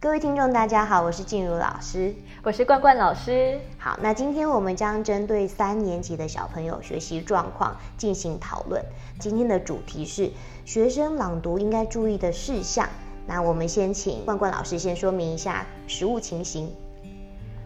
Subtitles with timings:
[0.00, 2.14] 各位听众，大家好，我是静茹老师，
[2.44, 3.58] 我是冠冠老师。
[3.78, 8.80] 好，那今天我们将针对三年级的小朋友学习状况进行讨论。
[9.18, 10.30] 今天的主题是
[10.64, 12.88] 学生朗读应该注意的事项。
[13.26, 16.72] 那我们先请冠冠老师先说明一下实物情形。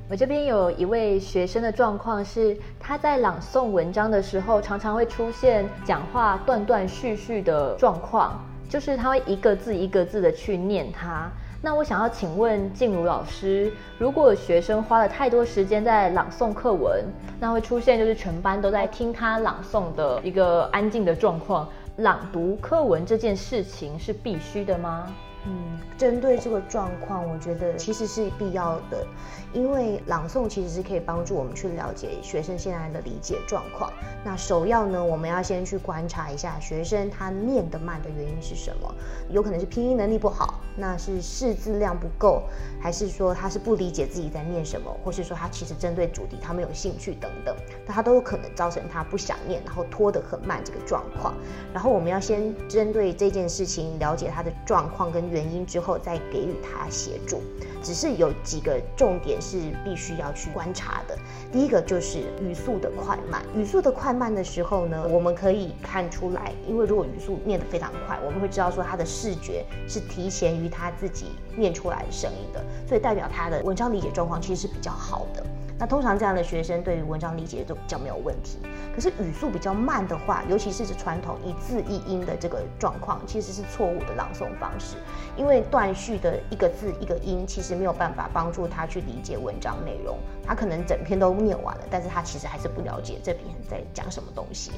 [0.09, 11.31] 我这边有一位学生的状况是，他在朗诵文章的时候，常常会出现讲话断断续续的状况，就是他会一个字一个字的去念它。
[11.65, 17.05] 那我想要请问静茹老师，如果学生花了太多时间在朗诵课文，
[17.39, 21.69] 那会出现就是全班都在听他朗诵的一个安静的状况。
[21.99, 25.07] 朗读课文这件事情是必须的吗？
[25.45, 29.05] 嗯，针对这个状况，我觉得其实是必要的，
[29.53, 33.93] 因为朗诵其实是可以帮助我们去了解学生现在的理解状况。
[34.25, 38.95] 那首要呢，我们要先去观察一下学生他念得慢的原因是什么，
[39.31, 42.45] 有可能是拼音能力不好，那是识字量不够，
[42.81, 47.53] 还是说他是不理解自己在念什么，或是说他其实针对主题他没有兴趣等等，
[47.85, 51.35] 那他都有可能造成他不想念，然后拖得很慢这个状况。
[51.75, 55.32] 然后我们要先针对这件事情了解他的状况跟。
[55.33, 57.41] 原因之后再给予他协助，
[57.83, 61.19] 只是有几个重点是必须要去观察的。
[61.51, 75.43] 第一个就是语速的快慢，语速的快慢的时候呢，我们可以看出来，因为如果语速念得非常快，我们会知道说他的视觉是提前于他自己念出来的声音的，所以代表他的文章理解状况其实是比较好的。
[75.83, 78.57] 那通常这样的学生对于文章理解都比较没有问题。
[78.95, 84.95] 可是语速比较慢的话，尤其是传统一字一音的这个状况，其实是错误的朗诵方式。
[85.37, 90.17] 因为断续的一个字一个音，其实没有办法帮助他去理解文章内容。
[90.47, 94.71] 他可能整篇都念完了，但是他其实还是不了解这篇在讲什么东西。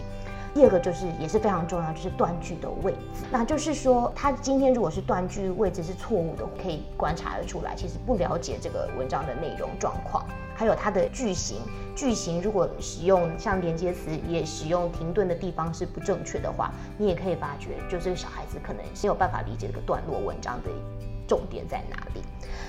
[0.55, 3.27] 第二个就是也是非常重要，就是断句的位置。
[3.31, 10.25] 那就是说，他今天如果是断句位置是错误的，可以观察得出来，其实不了解这个文章的内容状况。
[10.55, 11.59] 还有它的句型，
[11.97, 20.71] 句型如果使用像连接词，也使用停顿的地方是不正确的话，你也可以发觉，就这个小孩子可能是有办法理解这个段落文章的
[21.27, 22.23] 重点在哪里。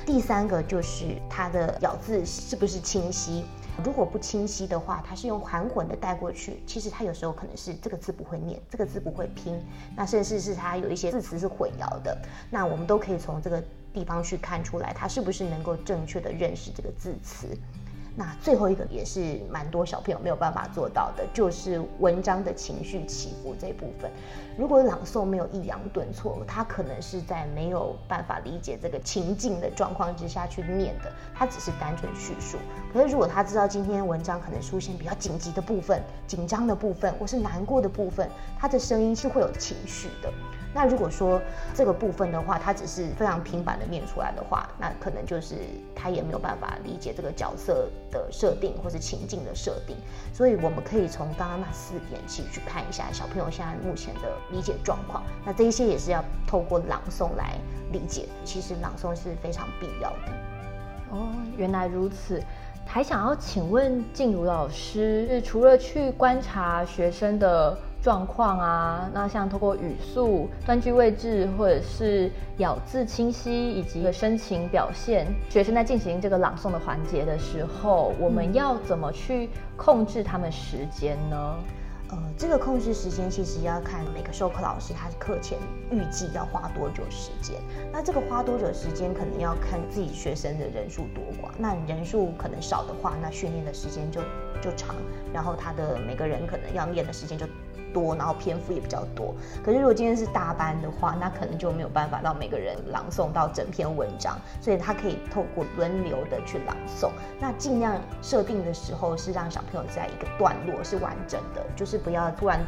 [0.05, 3.43] 第三个就是它的咬字是不是清晰。
[3.83, 9.59] 如果不清晰的话，它是用含混的带过去，其实它有时候可能是这个字不会念，这个字不会拼，
[9.97, 12.17] 那甚至是它有一些字词是混淆的，
[12.49, 13.61] 那我们都可以从这个
[13.93, 17.47] 地方去看出来，它是不是能够正确的认识这个字词。
[18.17, 24.09] 那最后一个也是蛮多小朋友没有办法做到的，就是文章的情绪起伏这部分。
[24.57, 32.57] 如果朗诵没有抑扬顿挫，他可能是在没有办法理解这个情境的状况之下去念的，他只是单纯叙述。
[32.93, 40.31] 可是如果他知道今天文章可能出现比较紧急的部分、紧张的部分或是难过的部分，他的声音是会有情绪的。
[40.73, 41.41] 那如果说
[41.73, 45.55] 这个部分的话，他只是非常平板的念出来的话，那可能就是
[45.95, 49.95] 他也没有办法理解这个角色的设定或是情境的设定。
[50.33, 55.23] 所以我们可以从刚刚那四点去去看一下小朋友现在目前的理解状况。
[55.45, 57.57] 那这一些也是要透过朗诵来
[57.91, 58.27] 理解。
[58.43, 60.31] 其实朗诵是非常必要的。
[61.11, 62.41] 哦，原来如此。
[62.85, 81.55] 还想要请问静茹老师，是除了去观察学生的状况啊，那像通过语速、断句位置，或者是咬字清晰以及深情表现，学生在进行这个朗诵的环节的时候，我们要怎么去控制他们时间呢？
[82.09, 85.57] 呃，这个控制时间其实要看每个授课老师他课前
[85.89, 87.55] 预计要花多久时间。
[87.91, 91.51] 那这个花多久时间，可能要看自己学生的人数多寡。
[91.57, 94.21] 那人数可能少的话，那训练的时间就
[94.61, 94.95] 就长，
[95.33, 97.45] 然后他的每个人可能要练的时间就。
[97.93, 99.33] 多，然后篇幅也比较多。
[99.63, 107.09] 可是如果今天是大班的话，那可能就没有办法让每个人朗诵到整篇文章，所以他可以透过轮流的去朗诵。
[107.39, 112.59] 那尽量设定的时候是让小朋友在一个段落是完整的，就是不要突然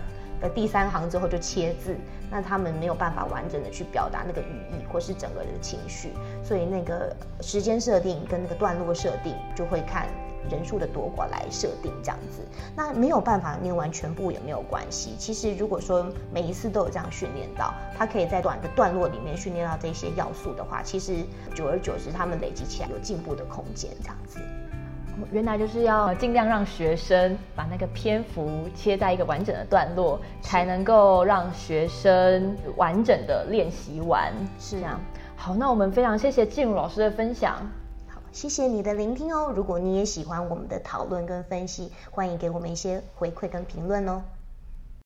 [0.41, 1.95] 的第三行之后就切字，
[2.29, 6.11] 那他们没有办法完整的去表达那个语义或是整个人的情绪。
[6.43, 10.07] 所以那个时间设定跟那个段落设定就会看。
[10.49, 12.41] 人数的多寡来设定这样子，
[12.73, 15.13] 那没有办法念完全部也没有关系。
[15.19, 21.17] 其实如果说每一次都有这样训练到，他可以在短的段落里面训练到这些要素的话，其实
[21.53, 24.39] 久而久之他们累积起来有进步的空间这样子。
[25.31, 34.31] 原来就是要尽量让学生把那个篇幅切在一个完整的段落，才能够让学生完整的练习完。
[34.59, 34.99] 是这样。
[35.35, 37.57] 好，那我们非常谢谢静茹老师的分享。
[38.31, 39.51] 谢谢你的聆听哦！
[39.55, 44.21] 如果你也喜欢我们的讨论跟分析，欢迎给我们一些回馈跟评论哦。